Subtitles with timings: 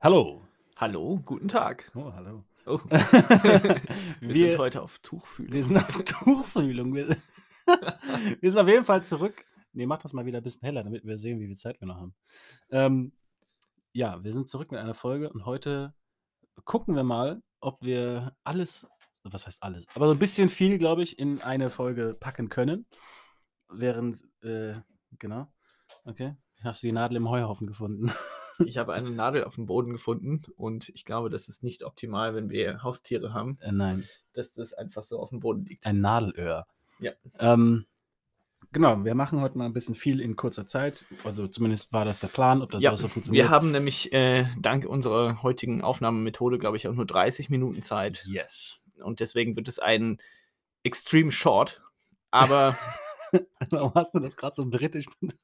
[0.00, 0.42] Hallo.
[0.76, 1.90] Hallo, guten Tag.
[1.94, 2.44] Oh, hallo.
[2.64, 2.78] Oh.
[2.90, 3.80] Wir,
[4.20, 5.52] Wir- sind heute auf Tuchfühlung.
[5.52, 6.94] Wir sind auf Tuchfühlung.
[6.94, 7.08] Wir,
[8.40, 9.44] wir sind auf jeden Fall zurück.
[9.74, 11.88] Nee, mach das mal wieder ein bisschen heller, damit wir sehen, wie viel Zeit wir
[11.88, 12.14] noch haben.
[12.70, 13.12] Ähm,
[13.92, 15.92] ja, wir sind zurück mit einer Folge und heute
[16.64, 18.86] gucken wir mal, ob wir alles,
[19.24, 22.86] was heißt alles, aber so ein bisschen viel, glaube ich, in eine Folge packen können.
[23.68, 24.74] Während, äh,
[25.18, 25.52] genau,
[26.04, 26.34] okay,
[26.64, 28.12] hast du die Nadel im Heuhaufen gefunden.
[28.66, 32.34] Ich habe eine Nadel auf dem Boden gefunden und ich glaube, das ist nicht optimal,
[32.34, 34.04] wenn wir Haustiere haben, Äh, nein,
[34.34, 35.86] dass das einfach so auf dem Boden liegt.
[35.86, 36.66] ein Nadelöhr.
[37.00, 37.12] Ja.
[37.38, 37.86] Ähm,
[38.70, 41.04] genau, wir machen heute mal ein bisschen viel in kurzer Zeit.
[41.24, 43.46] Also zumindest war das der Plan, ob das ja, auch so funktioniert.
[43.46, 48.24] wir haben nämlich äh, dank unserer heutigen Aufnahmemethode, glaube ich, auch nur 30 Minuten Zeit.
[48.26, 48.80] Yes.
[49.02, 50.20] Und deswegen wird es ein
[50.84, 51.80] Extreme Short.
[52.30, 52.76] Aber
[53.70, 55.34] Warum hast du das gerade so britisch betont?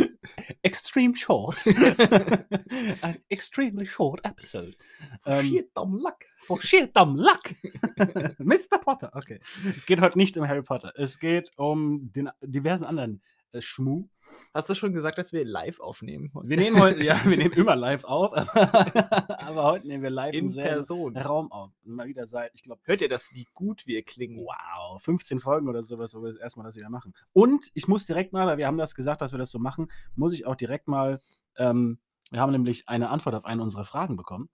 [0.64, 1.64] Extreme short.
[3.02, 4.76] An extremely short episode.
[5.24, 6.24] Ähm, shit, dumb luck.
[6.46, 7.54] For sheer dumb luck.
[8.38, 8.78] Mr.
[8.80, 9.10] Potter.
[9.14, 9.40] Okay.
[9.76, 10.92] Es geht heute nicht um Harry Potter.
[10.96, 13.22] Es geht um den diversen anderen
[13.58, 14.08] Schmu.
[14.52, 16.30] Hast du schon gesagt, dass wir live aufnehmen?
[16.42, 20.34] Wir nehmen heute, ja, wir nehmen immer live auf, aber, aber heute nehmen wir live
[20.34, 21.16] in Person.
[21.16, 21.70] Raum auf.
[21.84, 24.38] Mal wieder seit, ich glaube, Hört ihr das, wie gut wir klingen?
[24.38, 27.14] Wow, 15 Folgen oder sowas, wo wir das erste Mal das wieder machen.
[27.32, 29.90] Und ich muss direkt mal, weil wir haben das gesagt, dass wir das so machen,
[30.14, 31.18] muss ich auch direkt mal,
[31.56, 31.98] ähm,
[32.30, 34.48] wir haben nämlich eine Antwort auf eine unserer Fragen bekommen.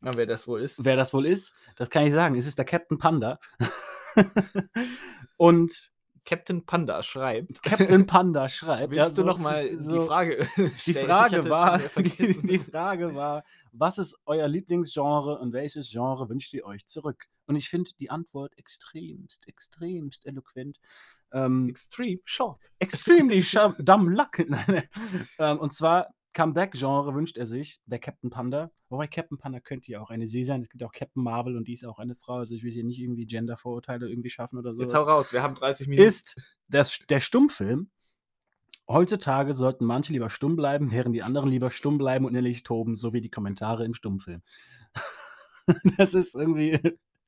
[0.00, 0.84] Na, wer das wohl ist?
[0.84, 2.36] Wer das wohl ist, das kann ich sagen.
[2.36, 3.38] Es ist der Captain Panda.
[5.36, 5.93] Und
[6.24, 7.62] Captain Panda schreibt.
[7.62, 8.94] Captain Panda schreibt.
[8.94, 10.48] Willst ja, du noch mal so- die Frage
[10.86, 16.52] Die Frage, war, die, die Frage war, was ist euer Lieblingsgenre und welches Genre wünscht
[16.54, 17.26] ihr euch zurück?
[17.46, 20.78] Und ich finde die Antwort extremst, extremst eloquent.
[21.32, 22.60] Ähm, Extreme Short.
[22.78, 23.40] extremely
[23.78, 24.38] dumb luck.
[25.38, 28.70] ähm, und zwar Comeback-Genre wünscht er sich, der Captain Panda.
[28.88, 30.60] Wobei Captain Panda könnte ja auch eine Sie sein.
[30.60, 32.34] Es gibt auch Captain Marvel und die ist auch eine Frau.
[32.34, 34.82] Also ich will hier nicht irgendwie Gender-Vorurteile irgendwie schaffen oder so.
[34.82, 36.06] Jetzt hau raus, wir haben 30 Minuten.
[36.06, 36.36] Ist
[36.68, 37.90] das, der Stummfilm.
[38.86, 42.96] Heutzutage sollten manche lieber stumm bleiben, während die anderen lieber stumm bleiben und innerlich toben,
[42.96, 44.42] so wie die Kommentare im Stummfilm.
[45.96, 46.78] das ist irgendwie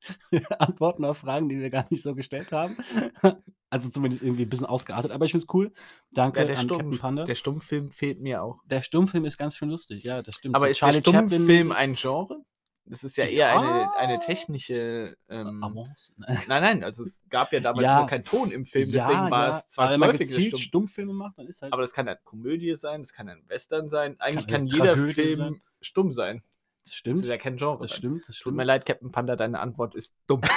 [0.59, 2.77] Antworten auf Fragen, die wir gar nicht so gestellt haben.
[3.69, 5.73] Also zumindest irgendwie ein bisschen ausgeartet, aber ich finde es cool.
[6.11, 7.23] Danke ja, der, an Captain Stumm, Panda.
[7.25, 8.61] der Stummfilm fehlt mir auch.
[8.63, 10.55] Der Stummfilm ist ganz schön lustig, ja, das stimmt.
[10.55, 12.37] Aber ist der Chaplin- Stummfilm ein Genre?
[12.85, 13.59] Das ist ja eher Ja.
[13.59, 15.17] eine, eine technische.
[15.27, 16.13] Ähm, Avance?
[16.15, 17.97] nein, nein, also es gab ja damals Ja.
[17.99, 19.49] nur keinen Ton im Film, Ja, deswegen war ja.
[19.49, 20.59] es man zwangsläufig der gezielt Stumm.
[20.61, 21.73] Stummfilme macht, dann ist halt.
[21.73, 24.13] Aber das kann eine Komödie sein, das kann ein Western sein.
[24.17, 25.61] Das kann Eigentlich eine kann, jeder Tragödie Film sein.
[25.81, 26.41] stumm sein.
[26.87, 27.19] Das Das stimmt.
[27.19, 27.79] ist ja kein Genre.
[27.81, 28.57] Das stimmt, das Tut stimmt.
[28.57, 30.41] mir leid, Captain Panda, deine Antwort ist dumm.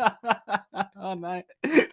[0.96, 1.44] oh nein.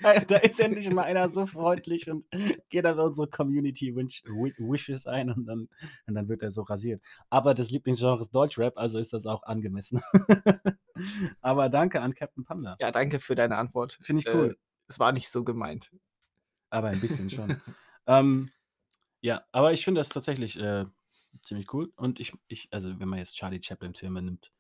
[0.02, 2.26] Da, da ist endlich mal einer so freundlich und
[2.70, 5.70] geht dann unsere Community Wish, Wi- Wishes ein und dann,
[6.08, 7.02] und dann wird er so rasiert.
[7.30, 10.02] Aber das Lieblingsgenre ist Deutschrap, also ist das auch angemessen.
[11.42, 12.76] Aber danke an Captain Panda.
[12.80, 13.98] ja, danke für deine Antwort.
[14.02, 14.52] Finde ich cool.
[14.52, 14.56] Äh,
[14.88, 15.92] es war nicht so gemeint.
[16.70, 17.62] Aber ein bisschen schon.
[18.08, 18.50] ähm,
[19.22, 20.86] ja, aber ich finde das tatsächlich äh,
[21.44, 21.92] ziemlich cool.
[21.96, 24.52] Und ich, ich, also wenn man jetzt Charlie Chaplin-Filme nimmt,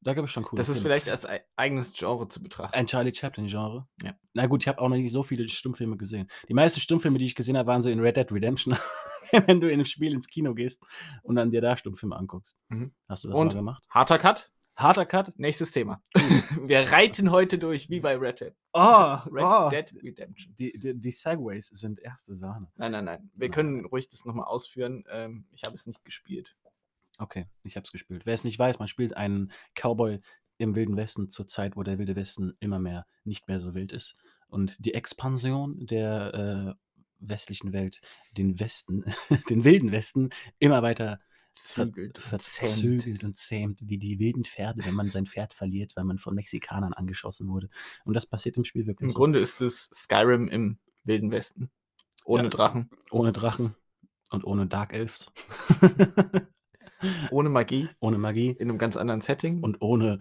[0.00, 0.88] da gibt es schon coole Das ist Filme.
[0.90, 2.74] vielleicht als ei- eigenes Genre zu betrachten.
[2.76, 3.88] Ein Charlie Chaplin-Genre?
[4.02, 4.14] Ja.
[4.32, 6.28] Na gut, ich habe auch noch nicht so viele Stummfilme gesehen.
[6.48, 8.76] Die meisten Stummfilme, die ich gesehen habe, waren so in Red Dead Redemption.
[9.46, 10.82] Wenn du in einem Spiel ins Kino gehst
[11.22, 12.56] und dann dir da Stummfilme anguckst.
[12.68, 12.92] Mhm.
[13.08, 13.48] Hast du das Und?
[13.48, 13.84] mal gemacht?
[13.90, 15.36] Harter Cut, Harter Cut?
[15.38, 16.00] nächstes Thema.
[16.64, 18.54] Wir reiten heute durch wie bei Red Dead.
[18.72, 20.54] Oh, Red Dead Redemption.
[20.54, 22.70] Die, die, die Segways sind erste Sahne.
[22.76, 23.30] Nein, nein, nein.
[23.34, 23.54] Wir Nein.
[23.54, 25.02] können ruhig das nochmal ausführen.
[25.10, 26.56] Ähm, ich habe es nicht gespielt.
[27.18, 28.24] Okay, ich habe es gespielt.
[28.24, 30.20] Wer es nicht weiß, man spielt einen Cowboy
[30.58, 33.92] im Wilden Westen zur Zeit, wo der Wilde Westen immer mehr nicht mehr so wild
[33.92, 34.14] ist.
[34.46, 36.74] Und die Expansion der äh,
[37.18, 38.00] westlichen Welt,
[38.30, 39.04] den Westen,
[39.50, 41.18] den Wilden Westen, immer weiter
[41.60, 45.96] ver Zügelt und verzügelt und zähmt, wie die wilden Pferde, wenn man sein Pferd verliert,
[45.96, 47.68] weil man von Mexikanern angeschossen wurde.
[48.04, 49.16] Und das passiert im Spiel wirklich Im so.
[49.18, 51.70] Grunde ist es Skyrim im Wilden Westen.
[52.24, 52.48] Ohne Ja.
[52.50, 53.74] Drachen, Ohne Drachen
[54.30, 55.30] und ohne Dark Elves.
[57.30, 58.50] ohne Magie, ohne Magie.
[58.50, 59.62] in einem ganz anderen Setting.
[59.62, 60.18] und ohne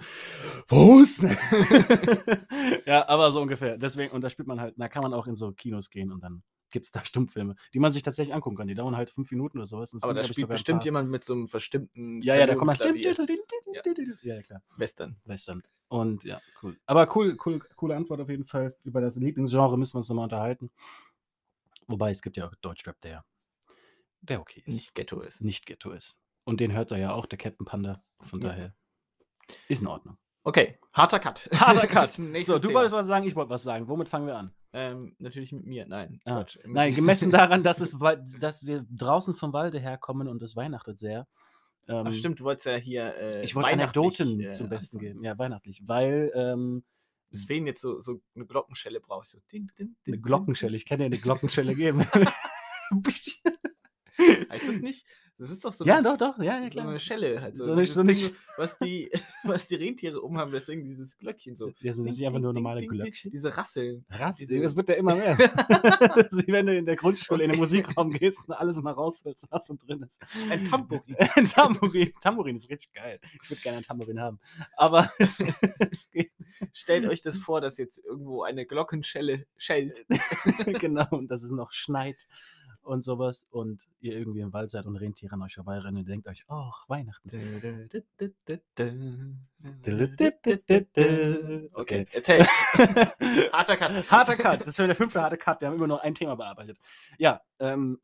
[0.68, 1.22] Fuß.
[2.86, 3.78] ja, aber so ungefähr.
[3.78, 6.22] Deswegen, und da spielt man halt, da kann man auch in so Kinos gehen und
[6.22, 8.68] dann gibt es da Stummfilme, die man sich tatsächlich angucken kann.
[8.68, 9.96] Die dauern halt fünf Minuten oder sowas.
[10.02, 12.76] aber da spielt bestimmt jemand mit so einem verstimmten Ja, ja, da kommt man.
[12.76, 13.16] Saloon-Klavier.
[14.24, 14.62] Ja, ja, klar.
[14.78, 15.18] Western.
[15.26, 15.62] Western.
[15.90, 16.78] Und ja, cool.
[16.88, 18.76] Aber cool, cool, coole Antwort auf jeden Fall.
[18.84, 20.72] Über das Lieblingsgenre müssen wir uns nochmal unterhalten.
[21.88, 23.24] Wobei es gibt ja auch Deutschrap, der,
[24.22, 24.68] der okay ist.
[24.68, 25.42] Nicht Ghetto ist.
[25.42, 26.16] Nicht Ghetto ist.
[26.44, 28.04] Und den hört er ja auch, der Captain Panda.
[28.22, 28.50] Von Ja.
[28.50, 28.74] daher
[29.68, 30.18] ist in Ordnung.
[30.44, 31.48] Okay, harter Cut.
[31.54, 32.12] Harter Cut.
[32.46, 32.74] So, du Thema.
[32.80, 33.88] wolltest was sagen, ich wollte was sagen.
[33.88, 34.54] Womit fangen wir an?
[34.74, 35.86] Ähm, natürlich mit mir.
[35.88, 37.98] Nein, Ah, Nein, gemessen daran, dass, es,
[38.40, 41.28] dass wir draußen vom Walde herkommen und es weihnachtet sehr.
[41.88, 45.24] Ach ähm, stimmt, du wolltest ja hier äh, Ich wollte Anekdoten äh, zum Besten geben.
[45.24, 45.82] Ja, weihnachtlich.
[45.86, 46.84] Weil ähm,
[47.32, 49.32] Deswegen jetzt so, so eine Glockenschelle brauchst.
[49.32, 52.06] So din, din, din, eine Glockenschelle, ich kann dir eine Glockenschelle geben.
[54.50, 55.06] Heißt das nicht?
[55.40, 57.40] Das ist doch so ja, eine, doch, doch, ja, ja, so eine Schelle.
[57.40, 59.12] Halt, so, So dieses so Ding, was, die,
[59.44, 61.72] was die Rentiere umhaben, deswegen dieses Glöckchen so.
[61.80, 63.30] Ja, sind nicht einfach nur normale Glöckchen?
[63.32, 64.04] Diese Rasseln.
[64.10, 65.36] Rass, diese- das wird ja immer mehr.
[65.38, 68.94] das ist wie wenn du in der Grundschule in den Musikraum gehst und alles mal
[68.94, 70.20] rausholst, was so drin ist.
[70.50, 71.16] Ein Tambourin.
[71.36, 72.12] Ein Tambourin.
[72.20, 73.20] Tambourin ist richtig geil.
[73.44, 74.40] Ich würde gerne ein Tambourin haben.
[74.76, 75.40] Aber es,
[75.92, 76.32] es geht.
[76.74, 80.04] Stellt euch das vor, dass jetzt irgendwo eine Glockenschelle schellt.
[80.80, 82.28] genau, und dass es noch schneit
[82.88, 86.28] und sowas und ihr irgendwie im Wald seid und Rentiere an euch vorbeirennen und denkt
[86.28, 87.30] euch, ach, Weihnachten.
[91.74, 92.46] Okay, erzähl.
[93.52, 93.92] Harter Cut.
[94.12, 94.62] harter Cut.
[94.62, 95.62] Das ist schon der fünfte harte Cut.
[95.62, 96.78] Wir haben immer nur ein Thema bearbeitet.
[97.18, 98.00] Ja, ähm,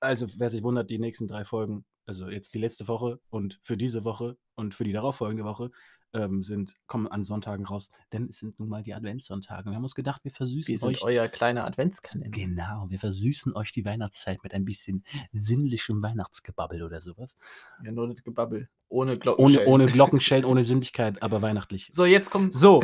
[0.00, 3.76] also wer sich wundert, die nächsten drei Folgen, also jetzt die letzte Woche und für
[3.76, 5.70] diese Woche und für die darauffolgende Woche,
[6.12, 9.70] ähm, sind, kommen an Sonntagen raus, denn es sind nun mal die Adventssonntage.
[9.70, 11.02] Wir haben uns gedacht, wir versüßen Wir euch.
[11.02, 12.30] euer kleiner Adventskalender.
[12.30, 17.36] Genau, wir versüßen euch die Weihnachtszeit mit ein bisschen sinnlichem Weihnachtsgebabbel oder sowas.
[17.84, 18.68] Ja, nur das Gebabbel.
[18.88, 19.68] Ohne Ohne, Glockenschellen.
[19.68, 21.88] ohne Glockenschellen, ohne Sündigkeit, aber weihnachtlich.
[21.92, 22.54] So, jetzt kommt.
[22.54, 22.80] So,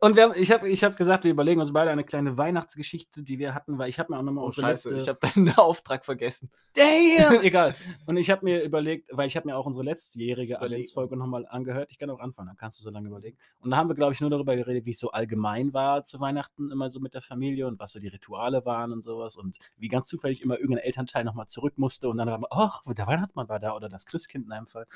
[0.00, 3.22] und wir haben, ich habe ich hab gesagt, wir überlegen uns beide eine kleine Weihnachtsgeschichte,
[3.22, 5.02] die wir hatten, weil ich habe mir auch nochmal Oh, unsere scheiße, letzte...
[5.02, 6.50] ich habe deinen Auftrag vergessen.
[6.74, 7.40] Damn!
[7.42, 7.74] Egal.
[8.06, 11.90] Und ich habe mir überlegt, weil ich habe mir auch unsere letztjährige Adventsfolge nochmal angehört.
[11.92, 13.38] Ich kann auch anfangen, dann kannst du so lange überlegen.
[13.60, 16.18] Und da haben wir, glaube ich, nur darüber geredet, wie es so allgemein war zu
[16.18, 19.36] Weihnachten, immer so mit der Familie und was so die Rituale waren und sowas.
[19.36, 23.06] Und wie ganz zufällig immer irgendein Elternteil nochmal zurück musste und dann war, ach, der
[23.06, 24.86] Weihnachtsmann war da oder das Christkind in einem Fall.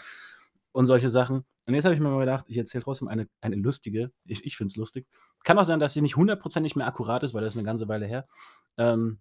[0.79, 1.45] Und solche Sachen.
[1.67, 4.57] Und jetzt habe ich mir mal gedacht, ich erzähle trotzdem eine, eine lustige, ich, ich
[4.57, 5.09] finde es lustig.
[5.43, 7.89] Kann auch sein, dass sie nicht hundertprozentig mehr akkurat ist, weil das ist eine ganze
[7.89, 8.29] Weile her.
[8.77, 9.19] Ähm,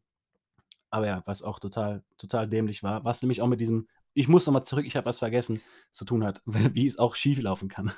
[0.92, 4.45] aber ja, was auch total, total dämlich war, was nämlich auch mit diesem, ich muss
[4.45, 5.59] nochmal zurück, ich habe was vergessen,
[5.94, 7.92] zu tun hat, wie es auch schief laufen kann.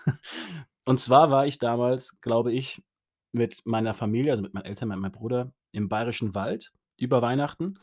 [0.86, 2.82] Und zwar war ich damals, glaube ich,
[3.34, 7.78] mit meiner Familie, also mit meinen Eltern, mit meinem Bruder, im Bayerischen Wald über Weihnachten.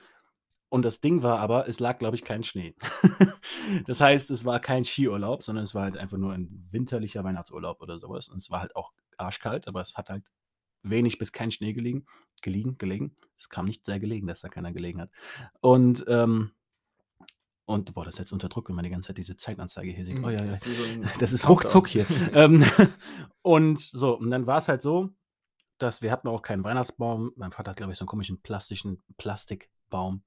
[0.68, 2.74] Und das Ding war aber, es lag, glaube ich, kein Schnee.
[3.86, 7.80] das heißt, es war kein Skiurlaub, sondern es war halt einfach nur ein winterlicher Weihnachtsurlaub
[7.80, 8.28] oder sowas.
[8.28, 10.24] Und es war halt auch arschkalt, aber es hat halt
[10.82, 12.06] wenig bis kein Schnee gelegen,
[12.42, 13.16] gelegen, gelegen.
[13.38, 15.10] Es kam nicht sehr gelegen, dass da keiner gelegen hat.
[15.60, 16.52] Und, ähm,
[17.64, 20.04] und boah, das ist jetzt unter Druck, wenn man die ganze Zeit diese Zeitanzeige hier
[20.04, 20.22] sieht.
[20.22, 20.46] Oh, ja, ja.
[20.46, 22.06] Das ist, so Das ist ruckzuck hier.
[22.32, 22.64] ähm,
[23.42, 25.10] und so, und dann war es halt so,
[25.78, 27.32] dass wir hatten auch keinen Weihnachtsbaum.
[27.36, 30.22] Mein Vater hat, glaube ich, so einen komischen plastischen Plastikbaum,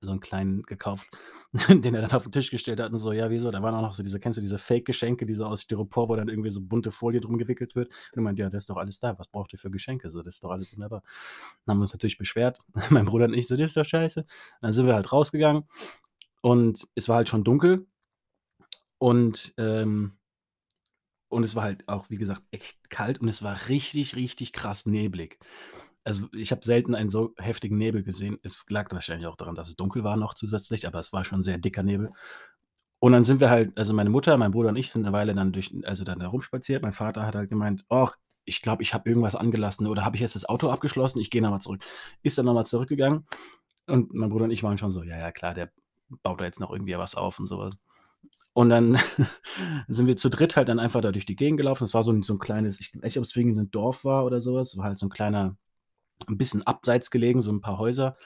[0.00, 1.10] so einen kleinen gekauft,
[1.68, 3.50] den er dann auf den Tisch gestellt hat und so, ja, wieso?
[3.50, 6.28] Da waren auch noch so diese, kennst du diese Fake-Geschenke, diese aus Styropor, wo dann
[6.28, 7.88] irgendwie so bunte Folie drum gewickelt wird.
[7.88, 9.18] Und er meint, ja, das ist doch alles da.
[9.18, 10.10] Was braucht ihr für Geschenke?
[10.10, 11.02] So, das ist doch alles wunderbar.
[11.64, 12.60] Dann haben wir uns natürlich beschwert.
[12.90, 14.24] mein Bruder und ich so, das ist doch scheiße.
[14.60, 15.64] Dann sind wir halt rausgegangen
[16.40, 17.86] und es war halt schon dunkel.
[18.98, 20.18] Und, ähm,
[21.28, 24.86] und es war halt auch, wie gesagt, echt kalt und es war richtig, richtig krass
[24.86, 25.38] neblig.
[26.08, 28.38] Also ich habe selten einen so heftigen Nebel gesehen.
[28.42, 31.42] Es lag wahrscheinlich auch daran, dass es dunkel war noch zusätzlich, aber es war schon
[31.42, 32.12] sehr dicker Nebel.
[32.98, 35.34] Und dann sind wir halt, also meine Mutter, mein Bruder und ich sind eine Weile
[35.34, 36.82] dann durch, also dann da rumspaziert.
[36.82, 38.16] Mein Vater hat halt gemeint, ach,
[38.46, 41.20] ich glaube, ich habe irgendwas angelassen oder habe ich jetzt das Auto abgeschlossen?
[41.20, 41.84] Ich gehe nochmal zurück.
[42.22, 43.26] Ist dann nochmal zurückgegangen
[43.86, 45.70] und mein Bruder und ich waren schon so, ja, ja, klar, der
[46.22, 47.76] baut da jetzt noch irgendwie was auf und sowas.
[48.54, 48.98] Und dann
[49.88, 51.84] sind wir zu dritt halt dann einfach da durch die Gegend gelaufen.
[51.84, 54.04] Es war so ein, so ein kleines, ich weiß nicht, ob es wegen ein Dorf
[54.04, 54.76] war oder sowas.
[54.78, 55.56] War halt so ein kleiner,
[56.26, 58.16] ein bisschen abseits gelegen, so ein paar Häuser.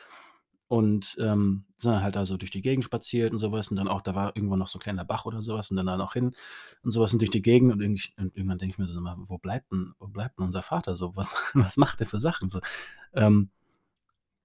[0.68, 3.70] Und ähm, sind dann halt da so durch die Gegend spaziert und sowas.
[3.70, 5.70] Und dann auch, da war irgendwo noch so ein kleiner Bach oder sowas.
[5.70, 6.34] Und dann da noch hin
[6.82, 7.72] und sowas und durch die Gegend.
[7.72, 10.62] Und, und irgendwann denke ich mir so, mal, wo bleibt denn, wo bleibt denn unser
[10.62, 11.14] Vater so?
[11.14, 12.60] Was, was macht der für Sachen so?
[13.12, 13.50] Ähm,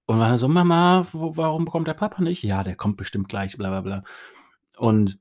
[0.04, 2.42] und war dann so, Mama, wo, warum kommt der Papa nicht?
[2.42, 4.02] Ja, der kommt bestimmt gleich, bla bla bla.
[4.76, 5.18] Und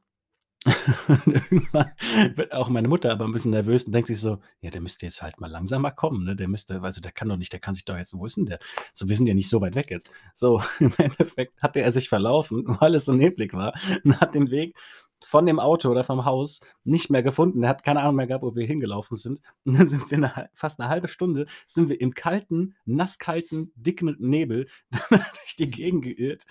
[1.25, 1.91] irgendwann
[2.35, 5.05] wird auch meine Mutter aber ein bisschen nervös und denkt sich so, ja, der müsste
[5.05, 6.35] jetzt halt mal langsamer kommen, ne?
[6.35, 8.45] Der müsste, also der kann doch nicht, der kann sich doch jetzt, wo ist denn
[8.45, 8.59] der?
[8.93, 10.09] So, wir sind ja nicht so weit weg jetzt.
[10.33, 14.51] So, im Endeffekt hatte er sich verlaufen, weil es so neblig war und hat den
[14.51, 14.75] Weg
[15.23, 17.63] von dem Auto oder vom Haus nicht mehr gefunden.
[17.63, 19.41] Er hat keine Ahnung mehr gehabt, wo wir hingelaufen sind.
[19.65, 24.15] Und dann sind wir eine, fast eine halbe Stunde, sind wir im kalten, nasskalten, dicken
[24.19, 24.67] Nebel
[25.09, 26.45] durch die Gegend geirrt.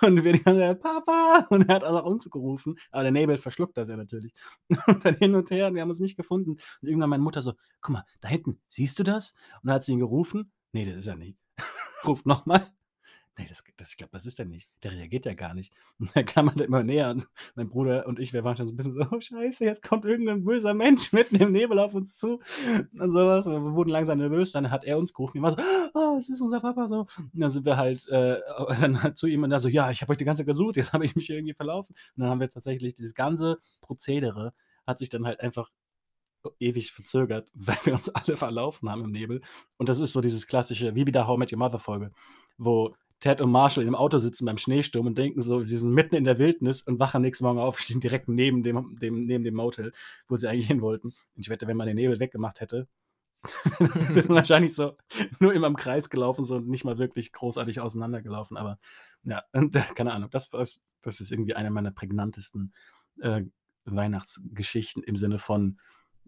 [0.00, 1.46] Und wir ganze Zeit, Papa!
[1.50, 2.76] Und er hat auch nach uns gerufen.
[2.90, 4.32] Aber der Nebel verschluckt das ja natürlich.
[4.86, 6.52] Und dann hin und her, und wir haben uns nicht gefunden.
[6.52, 9.32] Und irgendwann meine Mutter so, guck mal, da hinten, siehst du das?
[9.62, 10.52] Und dann hat sie ihn gerufen.
[10.72, 11.38] Nee, das ist er nicht.
[12.04, 12.75] Ruft nochmal.
[13.38, 14.68] Nee, das, das, ich glaube, das ist der nicht.
[14.82, 15.74] Der reagiert ja gar nicht.
[15.98, 18.72] Und dann kam man immer näher und mein Bruder und ich, wir waren schon so
[18.72, 22.18] ein bisschen so, oh scheiße, jetzt kommt irgendein böser Mensch mitten im Nebel auf uns
[22.18, 22.40] zu
[22.98, 23.46] und sowas.
[23.46, 24.52] Und wir wurden langsam nervös.
[24.52, 27.06] Dann hat er uns gerufen, wir waren so, oh, es ist unser Papa so.
[27.18, 28.40] Und dann sind wir halt äh,
[28.80, 30.92] dann zu ihm und da so, ja, ich habe euch die ganze Zeit gesucht, jetzt
[30.92, 31.94] habe ich mich irgendwie verlaufen.
[32.16, 34.52] Und dann haben wir tatsächlich dieses ganze Prozedere
[34.86, 35.70] hat sich dann halt einfach
[36.60, 39.42] ewig verzögert, weil wir uns alle verlaufen haben im Nebel.
[39.76, 42.12] Und das ist so dieses klassische, wie bei der How Met Your Mother Folge,
[42.58, 46.16] wo Ted und Marshall im Auto sitzen beim Schneesturm und denken so, sie sind mitten
[46.16, 49.54] in der Wildnis und wachen nächsten Morgen auf, stehen direkt neben dem, dem, neben dem
[49.54, 49.92] Motel,
[50.28, 51.08] wo sie eigentlich hin wollten.
[51.08, 52.88] Und ich wette, wenn man den Nebel weggemacht hätte,
[53.78, 54.96] wären wahrscheinlich so
[55.40, 58.56] nur immer im Kreis gelaufen so und nicht mal wirklich großartig auseinandergelaufen.
[58.56, 58.78] Aber
[59.22, 62.74] ja, und, keine Ahnung, das, das, das ist irgendwie eine meiner prägnantesten
[63.20, 63.42] äh,
[63.84, 65.78] Weihnachtsgeschichten im Sinne von,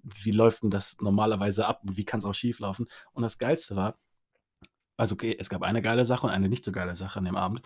[0.02, 2.87] wie läuft denn das normalerweise ab und wie kann es auch schief laufen?
[3.12, 3.99] Und das Geilste war,
[4.99, 7.37] also okay, es gab eine geile Sache und eine nicht so geile Sache an dem
[7.37, 7.62] Abend.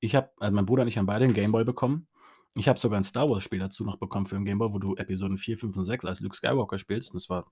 [0.00, 2.08] Ich habe, also mein Bruder und ich haben beide einen Gameboy bekommen.
[2.54, 5.38] Ich habe sogar ein Star Wars-Spiel dazu noch bekommen für den Gameboy, wo du Episoden
[5.38, 7.12] 4, 5 und 6 als Luke Skywalker spielst.
[7.12, 7.50] Und es war,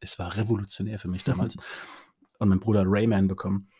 [0.00, 1.56] es war revolutionär für mich damals.
[2.38, 3.70] und mein Bruder hat Rayman bekommen.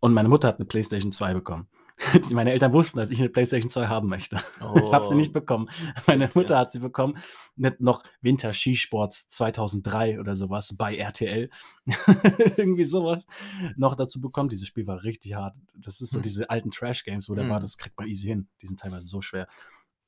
[0.00, 1.68] Und meine Mutter hat eine PlayStation 2 bekommen.
[2.30, 4.38] Meine Eltern wussten, dass ich eine PlayStation 2 haben möchte.
[4.60, 4.92] Oh.
[4.92, 5.66] habe sie nicht bekommen.
[6.06, 6.60] Meine Mutter ja.
[6.60, 7.18] hat sie bekommen.
[7.56, 11.48] Nicht noch Winter Skisports 2003 oder sowas bei RTL.
[12.56, 13.24] Irgendwie sowas
[13.76, 14.48] noch dazu bekommen.
[14.48, 15.54] Dieses Spiel war richtig hart.
[15.74, 16.22] Das ist so hm.
[16.22, 17.50] diese alten Trash-Games, wo der hm.
[17.50, 18.48] war, das kriegt man easy hin.
[18.60, 19.46] Die sind teilweise so schwer.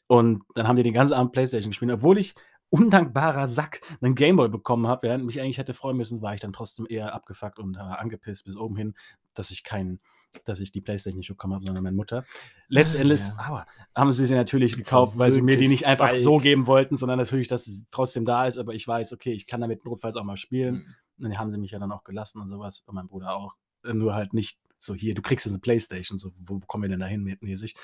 [0.09, 2.35] Und dann haben die den ganzen Abend PlayStation gespielt, obwohl ich
[2.71, 6.53] undankbarer Sack einen Gameboy bekommen habe, während mich eigentlich hätte freuen müssen, war ich dann
[6.53, 8.95] trotzdem eher abgefuckt und äh, angepisst bis oben hin,
[9.35, 10.01] dass ich keinen
[10.45, 12.25] dass ich die Playstation nicht bekommen habe, sondern meine Mutter.
[12.69, 13.35] Letztendlich ja.
[13.39, 16.97] aber, haben sie sie natürlich gekauft, weil sie mir die nicht einfach so geben wollten,
[16.97, 18.59] sondern natürlich, dass sie trotzdem da ist.
[18.59, 20.75] Aber ich weiß, okay, ich kann damit notfalls auch mal spielen.
[20.75, 20.95] Mhm.
[21.19, 22.83] Und dann haben sie mich ja dann auch gelassen und sowas.
[22.87, 23.57] Und mein Bruder auch.
[23.85, 26.19] Äh, nur halt nicht so hier, du kriegst jetzt eine Playstation.
[26.19, 27.77] So, wo, wo kommen wir denn da hin mäßig?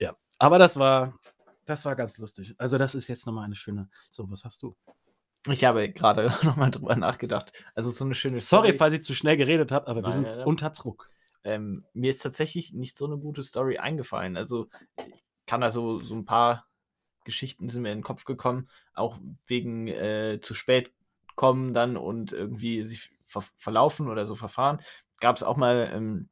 [0.00, 1.18] Ja, aber das war,
[1.64, 2.54] das war ganz lustig.
[2.58, 3.88] Also, das ist jetzt nochmal eine schöne.
[4.10, 4.76] So, was hast du?
[5.48, 7.52] Ich habe gerade nochmal drüber nachgedacht.
[7.74, 8.68] Also so eine schöne Story.
[8.68, 10.44] Sorry, falls ich zu schnell geredet habe, aber Nein, wir sind ja, ja.
[10.44, 11.10] unter Druck.
[11.46, 14.36] Ähm, mir ist tatsächlich nicht so eine gute Story eingefallen.
[14.36, 15.14] Also ich
[15.46, 16.66] kann da so, so ein paar
[17.24, 20.92] Geschichten sind mir in den Kopf gekommen, auch wegen äh, zu spät
[21.36, 24.80] kommen dann und irgendwie sich ver verlaufen oder so verfahren.
[25.20, 26.28] Gab es auch mal ähm,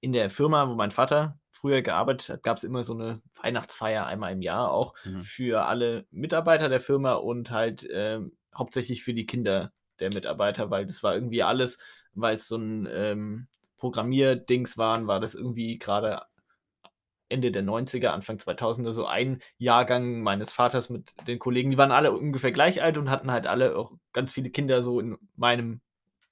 [0.00, 4.06] in der Firma, wo mein Vater früher gearbeitet hat, gab es immer so eine Weihnachtsfeier
[4.06, 5.22] einmal im Jahr auch mhm.
[5.22, 8.20] für alle Mitarbeiter der Firma und halt äh,
[8.54, 11.78] hauptsächlich für die Kinder der Mitarbeiter, weil das war irgendwie alles,
[12.12, 16.22] weil es so ein ähm, Programmierdings waren, war das irgendwie gerade
[17.28, 21.70] Ende der 90er, Anfang 2000er so ein Jahrgang meines Vaters mit den Kollegen.
[21.70, 25.00] Die waren alle ungefähr gleich alt und hatten halt alle auch ganz viele Kinder so
[25.00, 25.80] in meinem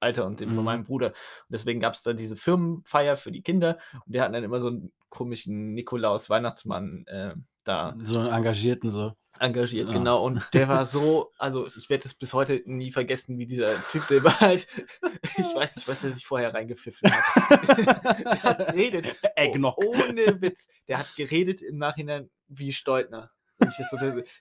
[0.00, 0.54] Alter und dem mhm.
[0.54, 1.08] von meinem Bruder.
[1.08, 4.60] Und deswegen gab es da diese Firmenfeier für die Kinder und die hatten dann immer
[4.60, 7.94] so einen komischen Nikolaus-Weihnachtsmann äh, da.
[8.02, 9.94] So einen Engagierten so engagiert, ja.
[9.94, 10.24] genau.
[10.24, 14.06] Und der war so, also ich werde es bis heute nie vergessen, wie dieser Typ,
[14.08, 14.66] der war halt,
[15.36, 17.58] ich weiß nicht, was der sich vorher reingepfiffen hat.
[17.78, 19.16] der hat geredet,
[19.58, 19.76] noch.
[19.76, 23.30] ohne Witz, der hat geredet im Nachhinein wie Steutner.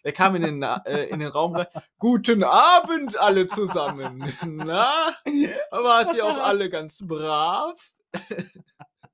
[0.03, 1.67] Der kam in den, äh, in den Raum rein.
[1.99, 4.33] Guten Abend alle zusammen.
[4.43, 5.13] Na,
[5.69, 7.79] wart ihr auch alle ganz brav?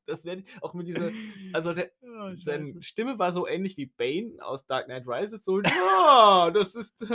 [0.07, 1.11] Das werde ich auch mit dieser,
[1.53, 5.61] also der, oh, seine Stimme war so ähnlich wie Bane aus Dark Knight Rises, so,
[5.63, 7.01] ja, das ist,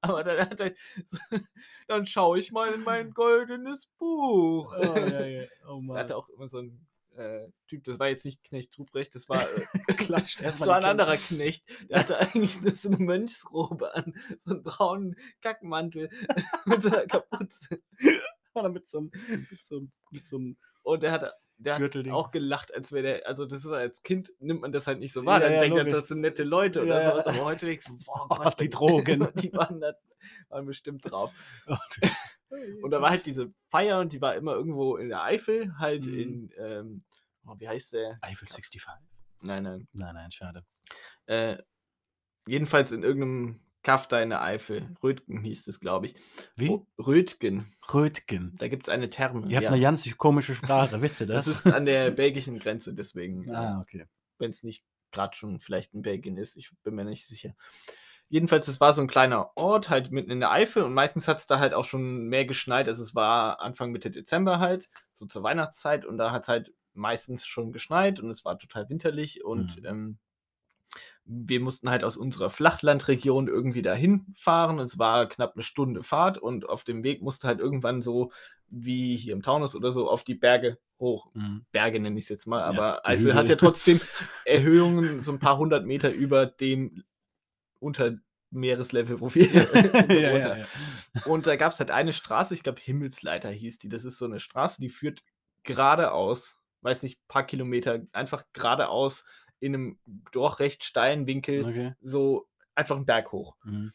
[0.00, 0.72] aber dann hat er,
[1.88, 4.74] dann schaue ich mal in mein goldenes Buch.
[4.78, 5.44] Oh, ja, ja.
[5.68, 5.96] oh Mann.
[5.96, 6.86] Er hatte auch immer so ein
[7.16, 9.66] äh, Typ, das war jetzt nicht Knecht Ruprecht, das war äh,
[10.08, 11.64] das war ein anderer Knecht.
[11.88, 16.10] Der hatte eigentlich so eine Mönchsrobe an, so einen braunen Kackmantel
[16.64, 17.82] mit so einer Kapuze.
[18.54, 19.10] Oder mit so einem,
[19.50, 23.02] mit so einem, mit so einem und der hat, der hat auch gelacht, als wäre
[23.02, 25.40] der, also das ist als Kind nimmt man das halt nicht so wahr.
[25.40, 27.86] Ja, dann ja, denkt er, das sind nette Leute oder ja, sowas, aber heute denkst
[27.86, 29.28] du, boah, Gott, die Drogen.
[29.34, 29.92] die waren, da,
[30.48, 31.32] waren bestimmt drauf.
[32.82, 36.06] und da war halt diese Feier und die war immer irgendwo in der Eifel, halt
[36.06, 36.18] mhm.
[36.18, 37.04] in, ähm,
[37.46, 38.18] oh, wie heißt der?
[38.22, 38.82] Eifel 65.
[39.42, 39.88] Nein, nein.
[39.92, 40.64] Nein, nein, schade.
[41.26, 41.58] Äh,
[42.46, 44.94] jedenfalls in irgendeinem Kaff deine Eifel.
[45.02, 46.14] Rötgen hieß es, glaube ich.
[46.56, 46.68] Wie?
[46.68, 47.74] Oh, Rötgen.
[47.92, 48.54] Rötgen.
[48.58, 49.46] Da gibt es eine Therme.
[49.48, 49.70] Ihr habt ja.
[49.70, 51.46] eine ganz komische Sprache, wisst ihr das?
[51.46, 53.50] Das ist an der belgischen Grenze, deswegen.
[53.54, 54.06] ah, okay.
[54.38, 57.54] Wenn es nicht gerade schon vielleicht in Belgien ist, ich bin mir nicht sicher.
[58.28, 61.38] Jedenfalls, es war so ein kleiner Ort, halt mitten in der Eifel und meistens hat
[61.38, 62.86] es da halt auch schon mehr geschneit.
[62.86, 66.72] Also es war Anfang Mitte Dezember halt, so zur Weihnachtszeit und da hat es halt
[66.94, 69.86] meistens schon geschneit und es war total winterlich und mhm.
[69.86, 70.18] ähm,
[71.32, 74.80] wir mussten halt aus unserer Flachlandregion irgendwie dahin fahren.
[74.80, 78.32] Es war knapp eine Stunde Fahrt und auf dem Weg musste halt irgendwann so,
[78.66, 81.30] wie hier im Taunus oder so, auf die Berge hoch.
[81.34, 81.64] Mhm.
[81.70, 83.50] Berge nenne ich es jetzt mal, Ja, aber die Eifel hat Hügel.
[83.50, 84.00] ja trotzdem
[84.44, 87.04] Erhöhungen so ein paar hundert Meter über dem
[87.78, 88.16] unter
[88.50, 89.66] Meereslevel, wo wir ja,
[90.12, 90.66] ja, ja.
[91.26, 93.88] Und da gab es halt eine Straße, ich glaube Himmelsleiter hieß die.
[93.88, 95.22] Das ist so eine Straße, die führt
[95.62, 99.24] geradeaus, weiß nicht, paar Kilometer, einfach geradeaus
[99.60, 99.98] in einem
[100.32, 101.94] doch recht steilen Winkel, Okay.
[102.00, 103.56] so einfach einen Berg hoch.
[103.64, 103.92] Mhm.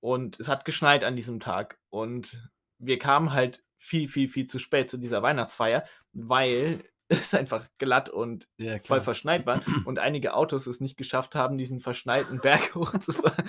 [0.00, 1.78] Und es hat geschneit an diesem Tag.
[1.90, 7.68] Und wir kamen halt viel, viel, viel zu spät zu dieser Weihnachtsfeier, weil es einfach
[7.78, 12.40] glatt und Ja, voll verschneit war und einige Autos es nicht geschafft haben, diesen verschneiten
[12.40, 13.44] Berg hochzufahren.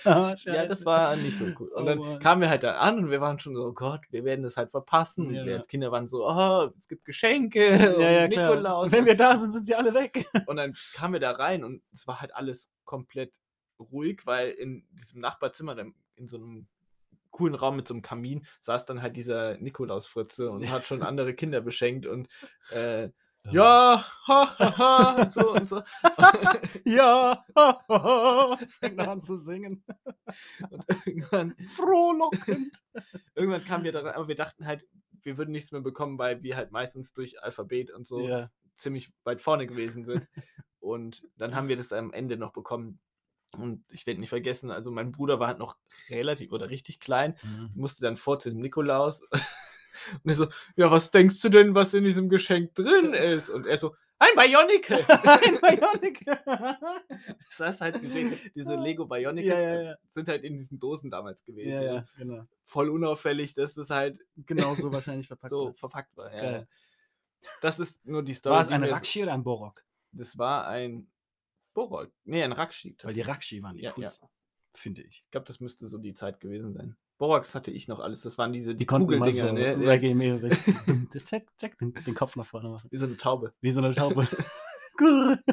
[0.04, 1.68] Ah, ja, das war nicht so cool.
[1.68, 2.18] Und Oh dann Mann.
[2.18, 4.56] kamen wir halt da an und wir waren schon so, oh Gott, wir werden das
[4.56, 5.26] halt verpassen.
[5.26, 8.50] Und Ja, wir als Kinder waren so, oh, es gibt Geschenke Ja, und ja, klar.
[8.50, 8.92] Nikolaus.
[8.92, 10.24] Wenn wir da sind, sind sie alle weg.
[10.48, 13.34] Und dann kamen wir da rein und es war halt alles komplett
[13.78, 15.76] ruhig, weil in diesem Nachbarzimmer,
[16.16, 16.66] in so einem
[17.30, 21.34] coolen Raum mit so einem Kamin, saß dann halt dieser Nikolaus-Fritze und hat schon andere
[21.34, 22.28] Kinder beschenkt und
[22.70, 23.08] äh,
[23.50, 25.82] ja, ha, ha, ha, so und so.
[26.84, 27.44] Ja.
[28.80, 29.84] Fängt noch an zu singen.
[30.70, 32.82] Und irgendwann, Frohlockend.
[33.34, 34.86] irgendwann kamen wir da rein, aber wir dachten halt,
[35.22, 38.50] wir würden nichts mehr bekommen, weil wir halt meistens durch Alphabet und so Ja.
[38.76, 40.26] ziemlich weit vorne gewesen sind.
[40.80, 42.98] Und dann haben wir das am Ende noch bekommen.
[43.56, 45.76] Und ich werde nicht vergessen, also mein Bruder war halt noch
[46.10, 47.70] relativ oder richtig klein, Mhm.
[47.74, 49.22] musste dann vor zu dem Nikolaus.
[50.22, 50.46] Und er so,
[50.76, 53.50] ja, was denkst du denn, was in diesem Geschenk drin ist?
[53.50, 55.04] Und er so, ein Bionicle!
[55.08, 56.24] Ein Bionic.
[56.46, 59.96] das hast du halt gesehen, diese Lego Bionicles Ja, ja, ja.
[60.08, 61.82] sind halt in diesen Dosen damals gewesen.
[61.82, 62.46] Ja, und genau.
[62.62, 65.50] Voll unauffällig, dass das halt Genau so wahrscheinlich verpackt.
[65.50, 65.78] so wird.
[65.78, 66.32] verpackt war.
[66.32, 66.40] Ja.
[66.40, 66.68] Geil.
[67.60, 68.54] Das ist nur die Story.
[68.54, 69.84] War es ein Rakshi oder ein Borok?
[70.12, 71.10] Das war ein
[71.74, 72.10] Borok.
[72.24, 72.96] Nee, ein Rakshi.
[73.02, 73.20] Weil die.
[73.20, 74.28] Rakshi waren die coolsten,
[74.72, 75.22] finde ich.
[75.24, 76.96] Ich glaube, das müsste so die Zeit gewesen sein.
[77.18, 78.22] Borax hatte ich noch alles.
[78.22, 79.72] Das waren diese die, Die Kugeldinger, so ne?
[79.72, 80.52] Ja, reggae-mäßig
[81.24, 82.88] check, check, den, den Kopf nach vorne machen.
[82.90, 83.52] Wie so eine Taube.
[83.60, 84.26] Wie so eine Taube.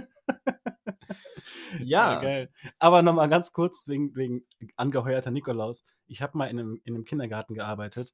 [1.80, 2.20] Ja.
[2.22, 2.52] geil.
[2.80, 5.84] Aber nochmal ganz kurz wegen, wegen angeheuerter Nikolaus.
[6.08, 8.14] Ich habe mal in einem, in einem Kindergarten gearbeitet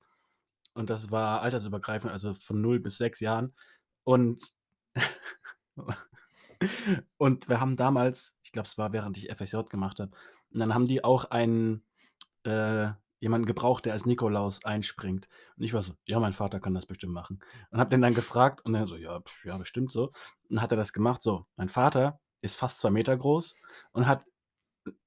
[0.73, 3.55] und das war altersübergreifend, also von 0 bis 6 Jahren.
[4.03, 4.53] Und,
[7.17, 10.11] und wir haben damals, ich glaube, es war während ich FSJ gemacht habe,
[10.51, 11.83] und dann haben die auch einen,
[12.43, 15.27] äh, jemanden gebraucht, der als Nikolaus einspringt.
[15.57, 17.39] Und ich war so, ja, mein Vater kann das bestimmt machen.
[17.71, 20.11] Und habe den dann gefragt und er so, ja, pf, ja, bestimmt so.
[20.49, 21.21] Und hat er das gemacht.
[21.21, 23.55] So, mein Vater ist fast zwei Meter groß
[23.91, 24.23] und hat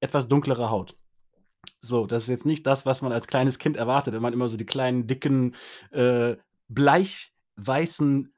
[0.01, 0.97] etwas dunklere Haut.
[1.81, 4.49] So, das ist jetzt nicht das, was man als kleines Kind erwartet, wenn man immer
[4.49, 5.55] so die kleinen, dicken,
[5.93, 6.37] äh,
[6.69, 8.33] bleich-weißen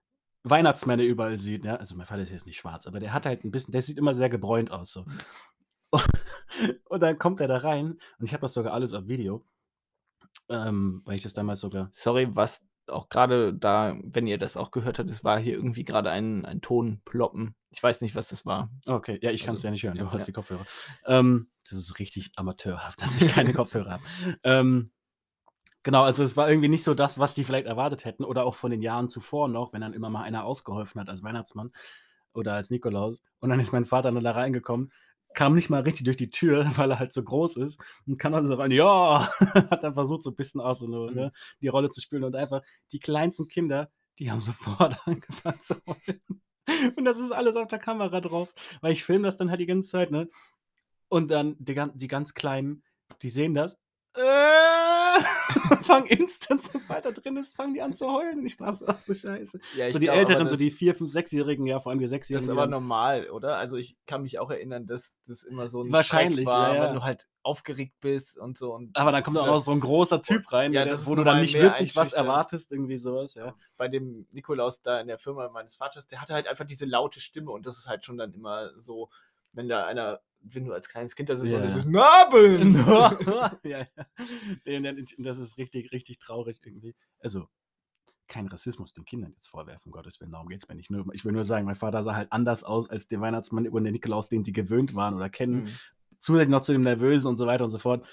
[0.45, 1.65] Weihnachtsmänner überall sieht.
[1.65, 1.77] Ja?
[1.77, 3.99] Also mein Vater ist jetzt nicht schwarz, aber der hat halt ein bisschen, der sieht
[3.99, 4.93] immer sehr gebräunt aus.
[4.93, 5.05] So.
[6.89, 9.45] Und dann kommt er da rein und ich habe das sogar alles auf Video,
[10.49, 11.89] ähm, weil ich das damals sogar.
[11.93, 15.85] Sorry, was auch gerade da, wenn ihr das auch gehört habt, es war hier irgendwie
[15.85, 17.55] gerade ein, ein Ton ploppen.
[17.71, 18.71] Ich weiß nicht, was das war.
[18.87, 20.27] Okay, ja, ich kann es Also, ja nicht hören, ja, du hast ja.
[20.27, 20.67] die Kopfhörer.
[21.07, 24.03] Ähm, das ist richtig amateurhaft, dass ich keine Kopfhörer habe.
[24.43, 24.91] Ähm,
[25.83, 28.55] genau, also es war irgendwie nicht so das, was die vielleicht erwartet hätten oder auch
[28.55, 31.73] von den Jahren zuvor noch, wenn dann immer mal einer ausgeholfen hat als Weihnachtsmann
[32.33, 33.23] oder als Nikolaus.
[33.41, 34.91] Und dann ist mein Vater dann da reingekommen,
[35.35, 38.33] kam nicht mal richtig durch die Tür, weil er halt so groß ist und kann
[38.33, 39.29] dann so rein, ja,
[39.71, 41.15] hat dann versucht, so ein bisschen auch so eine, Mhm.
[41.17, 44.41] ne, die Rolle zu spielen und einfach die kleinsten Kinder, die haben
[44.91, 46.43] sofort angefangen zu heulen.
[46.97, 49.67] Und das ist alles auf der Kamera drauf, weil ich filme das dann halt die
[49.67, 50.29] ganze Zeit, ne?
[51.09, 52.85] Und dann die, die ganz Kleinen,
[53.21, 53.79] die sehen das,
[54.15, 54.21] äh,
[55.83, 58.41] fangen instant, sobald er drin ist, fangen die an zu heulen.
[58.41, 59.59] Und ich war so, ach du Scheiße.
[59.77, 62.05] Ja, so die glaub, Älteren, so das- die 4, 5, 6-Jährigen, ja, vor allem die
[62.05, 62.41] Das 6-Jährigen.
[62.43, 63.57] ist die aber normal, oder?
[63.59, 66.83] Also ich kann mich auch erinnern, dass das immer so ein Wahrscheinlich, Schreck war, ja,
[66.83, 66.89] ja.
[66.89, 68.73] wenn du halt aufgeregt bist und so.
[68.75, 71.15] Und aber dann kommt auch so ein großer Typ rein, Ja, der, das ist wo
[71.17, 73.55] du dann nicht mehr wirklich was erwartest, irgendwie sowas, ja.
[73.77, 77.21] bei dem Nikolaus da in der Firma meines Vaters, der hatte halt einfach diese laute
[77.21, 79.11] Stimme und das ist halt schon dann immer so,
[79.53, 81.59] wenn da einer, wenn du als kleines Kind da sitzt Ja.
[81.59, 82.75] und es ist Naben!
[83.65, 83.87] ja,
[84.65, 84.93] ja.
[85.19, 86.95] Das ist richtig, richtig traurig irgendwie.
[87.19, 87.49] Also,
[88.29, 90.91] kein Rassismus den Kindern jetzt vorwerfen, um Gottes Willen, darum geht es mir nicht.
[90.91, 93.83] Nur, ich will nur sagen, mein Vater sah halt anders aus als der Weihnachtsmann oder
[93.85, 95.65] der Nikolaus, den sie gewöhnt waren oder kennen.
[95.65, 95.69] Mhm.
[96.19, 98.07] Zusätzlich noch zu dem Nervösen und so weiter und so fort.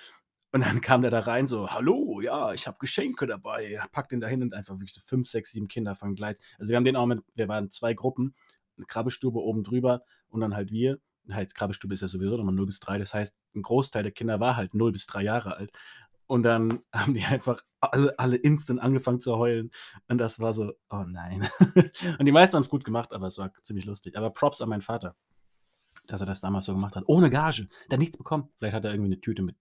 [0.52, 3.80] Und dann kam der da rein, so, hallo, ja, ich habe Geschenke dabei.
[3.92, 6.38] Packt den da hin und einfach wirklich so fünf, sechs, sieben Kinder fangen gleich.
[6.58, 8.34] Also wir haben den auch mit, wir waren zwei Gruppen,
[8.76, 11.00] eine Krabbelstube oben drüber und dann halt wir.
[11.34, 14.39] Halt, Krabbelstube ist ja sowieso nochmal 0 bis 3, das heißt, ein Großteil der Kinder
[14.39, 15.72] war halt 0 bis 3 Jahre alt.
[16.28, 19.72] Und dann haben die einfach alle, alle instant angefangen zu heulen.
[20.08, 21.50] Und das war so, oh nein.
[22.20, 24.15] und die meisten haben es gut gemacht, aber es war ziemlich lustig.
[24.15, 25.15] Aber Props an meinen Vater,
[26.06, 27.04] dass er das damals so gemacht hat.
[27.08, 27.68] Ohne Gage.
[27.89, 28.50] Der hat nichts bekommen.
[28.58, 29.56] Vielleicht hat er irgendwie eine Tüte mit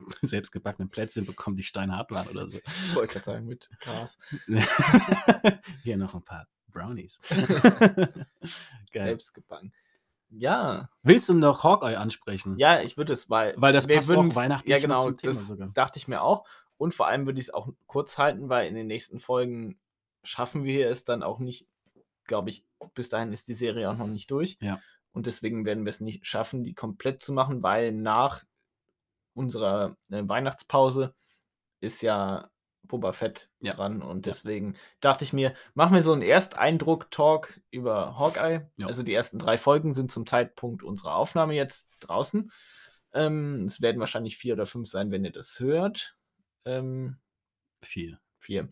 [0.22, 2.58] selbstgebackenen Plätzchen bekommen, die steinhart waren oder so.
[2.58, 4.18] Ich wollte gerade sagen, mit Gras.
[5.82, 7.20] Hier noch ein paar Brownies.
[8.92, 9.18] Geil.
[10.40, 12.56] Ja, Willst du noch Hawkeye ansprechen?
[12.58, 15.46] ja, ich würde es, weil, Weil das passt auch weihnachtlich Ja, genau, zum Thema das
[15.48, 15.68] sogar.
[15.74, 16.46] dachte ich mir auch.
[16.78, 19.78] Und vor allem würde ich es auch kurz halten, weil in den nächsten Folgen
[20.22, 21.68] schaffen wir es dann auch nicht,
[22.24, 24.56] glaube ich, bis dahin ist die Serie auch noch nicht durch.
[24.60, 24.80] Ja.
[25.12, 28.44] Und deswegen werden wir es nicht schaffen, die komplett zu machen, weil nach
[29.34, 31.14] unserer äh, Weihnachtspause
[31.80, 32.49] ist ja
[32.90, 33.74] Boba Fett Ja.
[33.74, 34.02] dran.
[34.02, 34.32] Und Ja.
[34.32, 38.68] deswegen dachte ich mir, machen wir so einen Ersteindruck-Talk über Hawkeye.
[38.76, 38.86] Ja.
[38.86, 42.50] Also die ersten drei Folgen sind zum Zeitpunkt unserer Aufnahme jetzt draußen.
[43.12, 46.16] Ähm, es werden wahrscheinlich vier oder fünf sein, wenn ihr das hört.
[46.64, 47.16] Ähm,
[47.82, 48.18] Vier.
[48.38, 48.68] vier.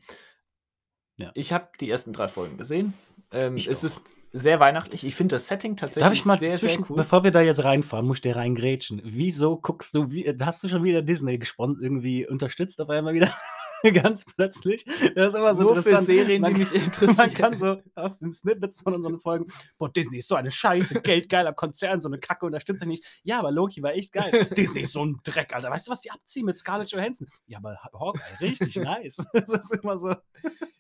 [1.19, 1.31] Ja.
[1.35, 2.95] Ich habe die ersten drei Folgen gesehen.
[3.33, 3.85] Ähm, es auch.
[3.85, 4.01] ist
[4.33, 5.05] sehr weihnachtlich.
[5.05, 6.97] Ich finde das Setting tatsächlich Darf ich mal sehr, zwischen, sehr cool.
[6.97, 9.01] bevor wir da jetzt reinfahren, muss ich dir reingrätschen.
[9.05, 13.35] Wieso guckst du, wie, hast du schon wieder Disney gesponsert, irgendwie unterstützt auf einmal wieder?
[13.95, 14.85] Ganz plötzlich.
[15.15, 16.07] Das ist immer so Nur für interessant.
[16.07, 17.35] Serien, man, die mich man interessieren.
[17.35, 19.47] kann so aus den Snippets von unseren Folgen,
[19.79, 23.05] boah, Disney ist so eine Scheiße, geldgeiler Konzern, so eine Kacke, unterstützt er nicht.
[23.23, 24.47] Ja, aber Loki war echt geil.
[24.57, 25.71] Disney ist so ein Dreck, Alter.
[25.71, 27.29] Weißt du, was die abziehen mit Scarlett Johansson?
[27.47, 29.17] Ja, aber Hawkeye, richtig nice.
[29.33, 30.09] Das ist immer so.
[30.09, 30.17] Ja,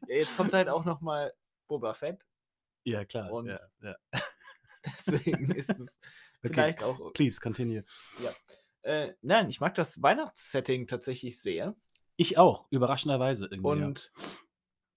[0.08, 1.32] jetzt kommt halt auch noch mal
[1.68, 2.24] Boba Fett.
[2.84, 3.30] Ja, klar.
[3.32, 3.96] Und- ja, ja.
[4.84, 5.98] Deswegen ist es
[6.40, 6.52] Okay.
[6.54, 7.12] vielleicht auch.
[7.14, 7.84] Please, continue.
[8.82, 11.74] Äh, nein, ich mag das Weihnachtssetting tatsächlich sehr.
[12.20, 13.78] Ich auch, überraschenderweise irgendwie.
[13.81, 13.87] ja.
[13.87, 14.24] Und Vor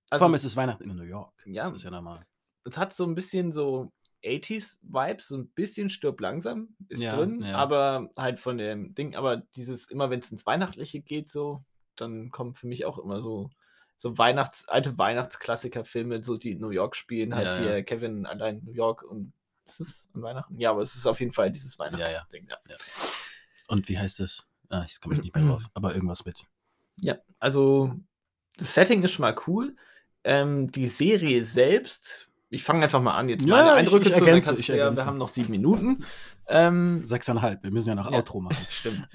[0.10, 1.31] also, allem ist es Weihnachten in New York.
[1.45, 1.65] Ja.
[1.65, 2.25] Das ist ja normal.
[2.65, 3.91] es hat so ein bisschen so
[4.23, 7.55] 80s-Vibes, so ein bisschen stirb langsam ist Ja, drin, ja.
[7.55, 11.63] aber halt von dem Ding, aber dieses, immer wenn es ins Weihnachtliche geht, so,
[11.95, 13.49] dann kommen für mich auch immer so,
[13.97, 17.84] so Weihnachts-, alte Weihnachtsklassiker-Filme, so die in New York spielen, halt Ja, hier ja.
[17.84, 19.31] Kevin allein in New York und
[19.65, 20.60] ist es an Weihnachten?
[20.60, 21.86] Ja, aber es ist auf jeden Fall dieses ja.
[21.86, 22.57] Weihnachtsding, ja.
[23.67, 24.49] Und wie heißt es?
[24.69, 25.63] Ah, ich komme nicht mehr drauf.
[25.73, 26.43] Aber irgendwas mit.
[26.97, 27.93] Ja, also
[28.58, 29.75] das Setting ist schon mal cool.
[30.23, 34.13] Ähm, die Serie selbst, ich fange einfach mal an, jetzt Ja, meine ich- Eindrücke ich
[34.13, 36.06] zu, dann ergänze, ich ja, wir haben noch sieben Minuten.
[36.47, 37.63] Ähm, Sechseinhalb.
[37.63, 38.17] Wir müssen ja noch Ja.
[38.17, 38.58] Outro machen.
[38.69, 39.08] stimmt.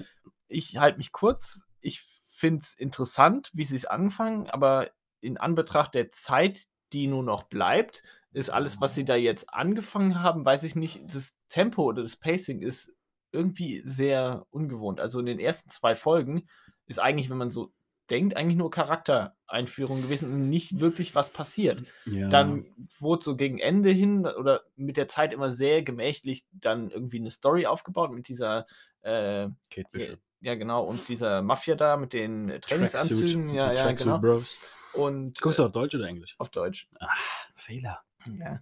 [0.47, 1.61] Ich halte mich kurz.
[1.81, 4.89] Ich finde es interessant, wie sie es anfangen, aber
[5.21, 10.21] in Anbetracht der Zeit, die nur noch bleibt, ist alles, was sie da jetzt angefangen
[10.21, 12.91] haben, weiß ich nicht, das Tempo oder das Pacing ist
[13.31, 14.99] irgendwie sehr ungewohnt.
[15.01, 16.43] Also in den ersten zwei Folgen
[16.87, 17.73] ist eigentlich, wenn man so
[18.09, 21.83] denkt, eigentlich nur Charaktereinführung gewesen und nicht wirklich was passiert.
[22.05, 22.29] Ja.
[22.29, 22.65] Dann
[22.99, 27.31] wurde so gegen Ende hin oder mit der Zeit immer sehr gemächlich dann irgendwie eine
[27.31, 28.65] Story aufgebaut mit dieser,
[29.01, 30.19] äh, Kate Bishop.
[30.39, 33.55] ja genau, und dieser Mafia da mit den äh, Trainingsanzügen, Tracksuit.
[33.55, 34.19] ja, ja, Tracksuit genau.
[34.19, 34.57] Bros.
[34.93, 36.35] Und Guckst äh, du auf Deutsch oder Englisch?
[36.37, 36.87] auf Deutsch.
[36.99, 37.09] Ah,
[37.55, 38.01] Fehler.
[38.39, 38.61] Ja.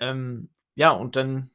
[0.00, 1.50] Ähm, ja, und dann,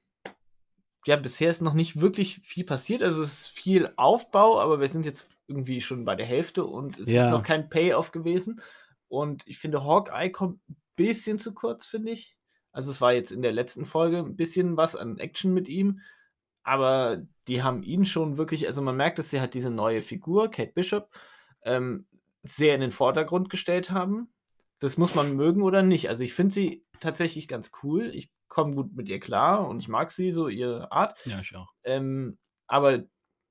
[1.05, 3.03] ja, bisher ist noch nicht wirklich viel passiert.
[3.03, 6.99] Also es ist viel Aufbau, aber wir sind jetzt irgendwie schon bei der Hälfte und
[6.99, 7.25] es Ja.
[7.25, 8.61] ist noch kein Payoff gewesen.
[9.07, 12.35] Und ich finde, Hawkeye kommt ein bisschen zu kurz, finde ich.
[12.71, 15.99] Also es war jetzt in der letzten Folge ein bisschen was an Action mit ihm,
[16.63, 20.49] aber die haben ihn schon wirklich, also man merkt, dass sie halt diese neue Figur,
[20.49, 21.09] Kate Bishop,
[21.63, 22.07] ähm,
[22.41, 24.33] sehr in den Vordergrund gestellt haben.
[24.79, 26.09] Das muss man mögen oder nicht.
[26.09, 28.07] Also ich finde sie tatsächlich ganz cool.
[28.13, 31.17] Ich komme gut mit ihr klar und ich mag sie, so ihre Art.
[31.25, 31.69] Ja, ich auch.
[31.83, 33.03] Ähm, aber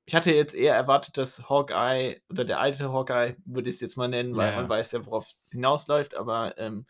[0.04, 3.96] ich hatte jetzt eher erwartet, dass Hawkeye oder der alte Hawkeye, würde ich es jetzt
[3.96, 6.86] mal nennen, weil Ja, man weiß ja, worauf es hinausläuft, aber ähm,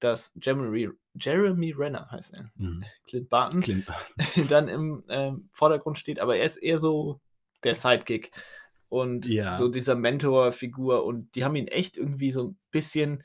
[0.00, 2.84] dass Jeremy, Jeremy Renner heißt er, Mhm.
[3.06, 3.86] Clint Barton, Clint.
[4.50, 7.20] dann im ähm, Vordergrund steht, aber er ist eher so
[7.64, 8.32] der Sidekick
[8.88, 9.56] und Ja.
[9.56, 13.22] so dieser Mentor-Figur und die haben ihn echt irgendwie so ein bisschen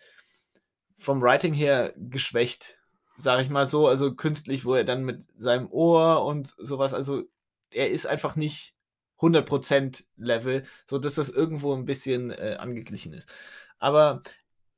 [0.98, 2.80] vom Writing her geschwächt,
[3.18, 7.24] sag ich mal so, also künstlich, wo er dann mit seinem Ohr und sowas, also
[7.72, 8.76] er ist einfach nicht
[9.22, 13.32] 100% Level, so dass das irgendwo ein bisschen äh, angeglichen ist.
[13.80, 14.22] Aber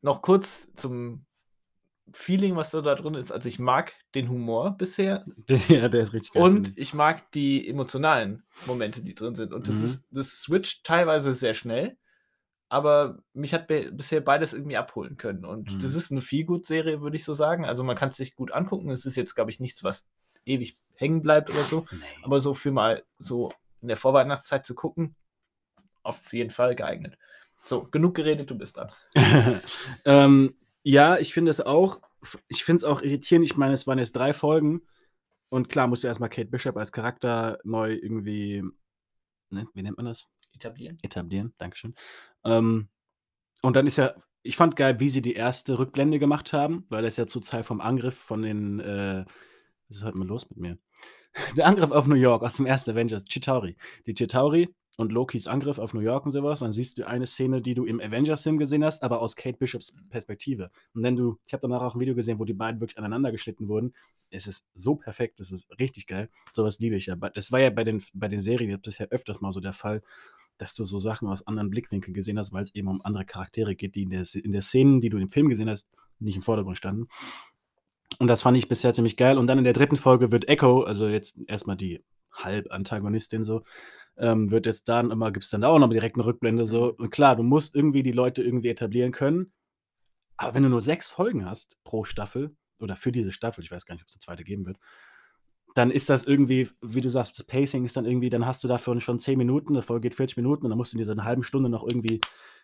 [0.01, 1.25] noch kurz zum
[2.11, 3.31] Feeling, was so da drin ist.
[3.31, 5.25] Also ich mag den Humor bisher
[5.69, 6.43] ja, der ist richtig geil.
[6.43, 9.53] und ich mag die emotionalen Momente, die drin sind.
[9.53, 9.85] Und das Mhm.
[9.85, 11.97] ist, das switcht teilweise sehr schnell,
[12.69, 15.45] aber mich hat be bisher beides irgendwie abholen können.
[15.45, 15.97] Und das Mhm.
[15.97, 17.65] ist eine Feelgood-Serie, würde ich so sagen.
[17.65, 18.89] Also man kann es sich gut angucken.
[18.91, 20.07] Es ist jetzt, glaube ich, nichts, was
[20.45, 21.85] ewig hängen bleibt oder so.
[21.91, 21.97] Nee.
[22.23, 23.51] Aber so für mal so
[23.83, 25.15] in der Vorweihnachtszeit zu gucken,
[26.01, 27.17] auf jeden Fall geeignet.
[27.65, 28.91] So, genug geredet, du bist dran.
[30.05, 32.01] ähm, ja, ich finde es auch,
[32.47, 33.45] ich finde es auch irritierend.
[33.45, 34.81] Ich meine, es waren jetzt drei Folgen
[35.49, 38.63] und klar musste erstmal Kate Bishop als Charakter neu irgendwie,
[39.49, 40.27] ne, wie nennt man das?
[40.53, 40.97] Etablieren.
[41.01, 41.93] Etablieren, Dankeschön.
[42.43, 42.89] Ähm,
[43.61, 47.03] und dann ist ja, ich fand geil, wie sie die erste Rückblende gemacht haben, weil
[47.03, 49.25] das ja zur Zeit vom Angriff von den, äh,
[49.87, 50.77] was ist heute mal los mit mir?
[51.57, 53.75] Der Angriff auf New York aus dem ersten Avengers, Chitauri.
[54.05, 57.61] Die Chitauri und Lokis Angriff auf New York und sowas, dann siehst du eine Szene,
[57.61, 60.69] die du im Avengers-Film gesehen hast, aber aus Kate Bishops Perspektive.
[60.93, 63.31] Und wenn du, ich habe danach auch ein Video gesehen, wo die beiden wirklich aneinander
[63.31, 63.93] geschnitten wurden.
[64.29, 66.29] Es ist so perfekt, es ist richtig geil.
[66.51, 67.15] Sowas liebe ich ja.
[67.15, 70.01] Das war ja bei den, bei den Serien bisher öfters mal so der Fall,
[70.57, 73.75] dass du so Sachen aus anderen Blickwinkeln gesehen hast, weil es eben um andere Charaktere
[73.75, 76.41] geht, die in der, in der Szene, die du im Film gesehen hast, nicht im
[76.41, 77.07] Vordergrund standen.
[78.23, 79.37] Und das fand ich bisher ziemlich geil.
[79.37, 83.63] Und dann in der dritten Folge wird Echo, also jetzt erstmal die Halb-Antagonistin so,
[84.15, 86.95] ähm, wird jetzt dann immer, gibt es dann auch noch direkt eine Rückblende so.
[86.95, 89.51] Und klar, du musst irgendwie die Leute irgendwie etablieren können.
[90.37, 93.85] Aber wenn du nur sechs Folgen hast pro Staffel, oder für diese Staffel, ich weiß
[93.85, 94.77] gar nicht, ob es eine zweite geben wird,
[95.75, 98.69] dann ist das irgendwie, wie du sagst, das Pacing ist dann irgendwie, dann hast du
[98.69, 101.21] dafür schon 10 Minuten, eine Folge geht 40 Minuten und dann musst du in dieser
[101.25, 102.21] halben Stunde noch irgendwie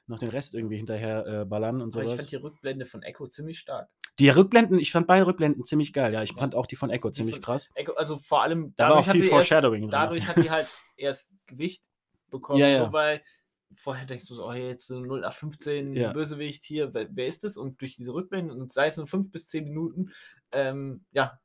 [0.09, 2.01] noch den Rest irgendwie hinterher äh, ballern und so.
[2.01, 3.89] ich fand die Rückblende von Echo ziemlich stark.
[4.19, 6.23] Die Rückblenden, ich fand beide Rückblenden ziemlich geil, ja.
[6.23, 6.37] Ich ja.
[6.37, 7.69] fand auch die von Echo die ziemlich von krass.
[7.75, 10.67] Echo, also vor allem da dadurch, war auch viel Foreshadowing erst, dadurch hat die halt
[10.97, 11.83] erst Gewicht
[12.29, 12.85] bekommen, ja, ja.
[12.85, 13.21] so weil
[13.73, 16.13] vorher denkst du so, oh, jetzt so 0815 Ja.
[16.13, 17.57] Bösewicht hier, wer, wer ist das?
[17.57, 20.11] Und durch diese Rückblenden und sei es nur 5 bis 10 Minuten,
[20.51, 21.39] ähm, ja,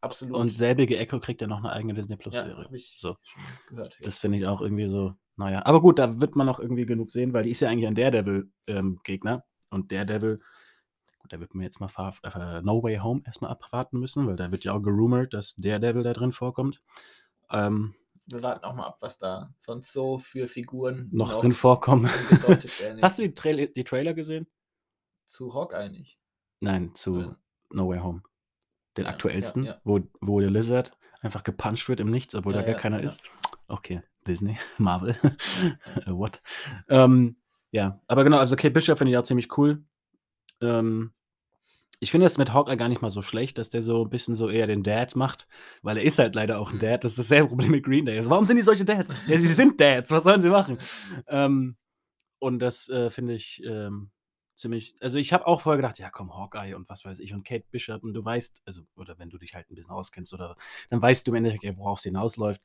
[0.00, 0.36] absolut.
[0.36, 2.68] Und selbige Echo kriegt ja noch eine eigene Disney ja, Plus-Serie.
[2.72, 3.16] ich So.
[3.68, 3.94] gehört.
[3.94, 4.00] Ja.
[4.02, 5.64] Das finde ich auch irgendwie so, naja.
[5.66, 7.94] Aber gut, da wird man noch irgendwie genug sehen, weil die ist ja eigentlich ein
[7.94, 9.44] Daredevil-Gegner.
[9.70, 10.40] und Daredevil,
[11.18, 11.90] gut, da wird man jetzt mal
[12.22, 16.02] äh, No Way Home erstmal abwarten müssen, weil da wird ja auch gerumort, dass Daredevil
[16.02, 16.82] da drin vorkommt.
[17.50, 17.94] Ähm,
[18.28, 22.10] Wir warten auch mal ab, was da sonst so für Figuren noch drin vorkommen.
[23.02, 24.46] Hast du die, Trail die Trailer gesehen?
[25.26, 26.18] zu Hawkeye nicht?
[26.60, 27.38] Nein, zu Oder?
[27.70, 28.22] No Way Home.
[28.96, 29.80] Den Ja, aktuellsten, ja, ja.
[29.84, 33.00] Wo, wo der Lizard einfach gepuncht wird im Nichts, obwohl Ja, da gar ja, keiner
[33.00, 33.06] ja.
[33.06, 33.20] ist.
[33.68, 35.16] Okay, Disney, Marvel.
[36.06, 36.40] Äh, What?
[36.88, 37.36] Ähm,
[37.72, 39.82] ja, aber genau, also Kate Bishop finde ich auch ziemlich cool.
[40.60, 41.12] Ähm,
[41.98, 44.34] ich finde es mit Hawkeye gar nicht mal so schlecht, dass der so ein bisschen
[44.34, 45.48] so eher den Dad macht,
[45.82, 46.80] weil er ist halt leider auch ein Mhm.
[46.80, 47.04] Dad.
[47.04, 48.18] Das ist dasselbe Problem mit Green Day.
[48.18, 49.14] Also, warum sind die solche Dads?
[49.26, 50.78] Ja, sie sind Dads, was sollen sie machen?
[51.26, 51.76] Ähm,
[52.38, 54.10] und das äh, finde ich ähm,
[54.56, 54.94] ziemlich.
[55.00, 57.64] Also, ich habe auch vorher gedacht, ja, komm, Hawkeye und was weiß ich und Kate
[57.70, 60.56] Bishop und du weißt, also, oder wenn du dich halt ein bisschen auskennst, oder
[60.90, 62.60] dann weißt du im Endeffekt, worauf es hinausläuft.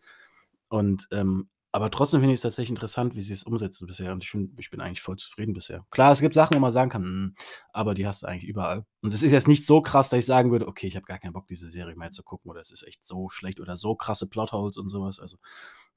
[0.71, 4.11] Und, ähm, aber trotzdem finde ich es tatsächlich interessant, wie sie es umsetzen bisher.
[4.13, 5.85] Und ich, find, ich bin eigentlich voll zufrieden bisher.
[5.91, 7.35] Klar, es gibt Sachen, wo man sagen kann, "Hm",
[7.73, 8.85] aber die hast du eigentlich überall.
[9.01, 11.19] Und es ist jetzt nicht so krass, dass ich sagen würde, okay, ich habe gar
[11.19, 13.95] keinen Bock, diese Serie mehr zu gucken, oder es ist echt so schlecht oder so
[13.95, 15.19] krasse Plotholes und sowas.
[15.19, 15.37] Also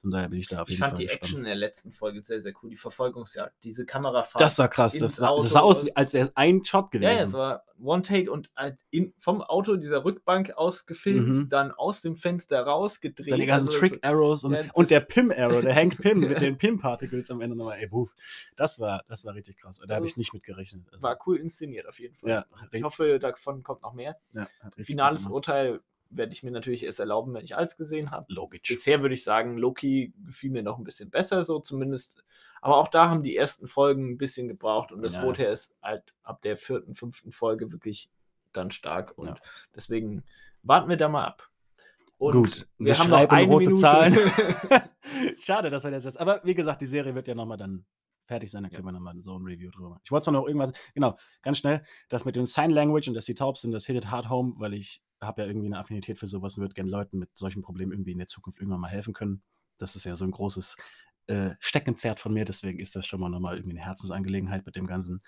[0.04, 1.22] von daher bin ich da auf Ich jeden fand Fall die gespannt.
[1.22, 2.68] Action in der letzten Folge sehr, sehr cool.
[2.68, 4.38] Die Verfolgungsjagd, diese Kamerafahrt.
[4.38, 4.92] Das war krass.
[4.98, 7.16] Das, war, das sah aus, als wäre es ein Shot gewesen.
[7.16, 11.48] ja, es war One-Take und halt in, vom Auto dieser Rückbank aus gefilmt, Mhm.
[11.48, 13.32] dann aus dem Fenster rausgedreht.
[13.32, 16.20] Dann die ganzen Also, Trick Arrows und, ja, und der Pim Arrow, der Hank Pim
[16.20, 17.78] mit den Pim Particles am Ende nochmal.
[17.78, 18.14] Ey, buff.
[18.56, 19.80] Das war, das war richtig krass.
[19.86, 20.84] Da habe ich Das nicht mit gerechnet.
[20.92, 22.28] Also, War cool inszeniert auf jeden Fall.
[22.30, 24.16] Ja, ich hoffe, davon kommt noch mehr.
[24.34, 24.46] ja,
[24.82, 25.26] Finales.
[25.26, 25.80] Urteil
[26.16, 28.27] werde ich mir natürlich erst erlauben, wenn ich alles gesehen habe.
[28.29, 28.62] Logisch.
[28.68, 32.24] Bisher würde ich sagen, Loki gefiel mir noch ein bisschen besser, so zumindest.
[32.61, 35.22] Aber auch da haben die ersten Folgen ein bisschen gebraucht und das Ja.
[35.22, 38.09] wurde erst halt ab der vierten, fünften Folge wirklich
[38.53, 39.16] dann stark.
[39.18, 39.35] Und Ja.
[39.74, 40.22] deswegen
[40.62, 41.50] warten wir da mal ab.
[42.18, 43.81] Und Gut, wir haben noch eine rote Minute.
[43.83, 44.14] Zahlen.
[45.38, 46.18] Schade, dass wir das jetzt.
[46.18, 47.85] Aber wie gesagt, die Serie wird ja nochmal dann
[48.27, 48.77] fertig sein, dann Ja.
[48.77, 50.00] können wir nochmal so ein Review drüber machen.
[50.05, 53.27] Ich wollte zwar noch irgendwas, genau, ganz schnell, das mit den Sign Language und dass
[53.27, 56.26] die taub sind, das hittet hard home, weil ich habe ja irgendwie eine Affinität für
[56.26, 59.12] sowas und würde gerne Leuten mit solchen Problemen irgendwie in der Zukunft irgendwann mal helfen
[59.14, 59.42] können.
[59.78, 60.76] Das ist ja so ein großes
[61.26, 64.87] äh, Steckenpferd von mir, deswegen ist das schon mal nochmal irgendwie eine Herzensangelegenheit mit dem
[64.87, 65.22] ganzen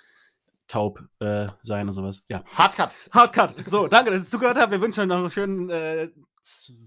[0.68, 2.22] taub äh, sein und sowas.
[2.28, 2.96] Ja, Hardcut.
[3.12, 3.54] Hardcut.
[3.68, 4.72] So, danke, dass ihr zugehört habt.
[4.72, 6.10] Wir wünschen euch noch einen schönen äh,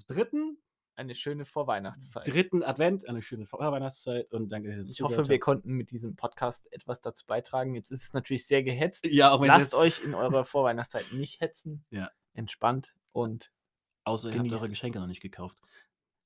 [0.08, 0.58] dritten,
[0.95, 2.28] Eine schöne Vorweihnachtszeit.
[2.28, 5.41] dritten Advent, eine schöne Vorweihnachtszeit und danke, dass ihr Ich hoffe, wir habt.
[5.41, 7.74] konnten mit diesem Podcast etwas dazu beitragen.
[7.74, 9.06] Jetzt ist es natürlich sehr gehetzt.
[9.06, 11.86] Ja, auch wenn Lasst euch in eurer Vorweihnachtszeit nicht hetzen.
[11.89, 12.12] Ja.
[12.34, 13.52] Entspannt und
[14.04, 15.60] außer ihr habt eure Geschenke noch nicht gekauft.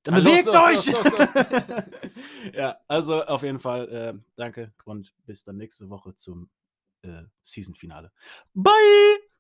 [0.04, 0.86] Dann Ah, los, bewegt los, euch!
[0.96, 1.04] los,
[1.68, 6.50] los, ja, also auf jeden Fall äh, danke und bis dann nächste Woche zum
[7.04, 8.12] äh, Season-Finale.
[8.54, 9.33] Bye!